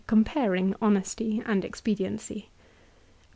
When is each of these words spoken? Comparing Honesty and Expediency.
Comparing 0.07 0.73
Honesty 0.81 1.43
and 1.45 1.63
Expediency. 1.63 2.49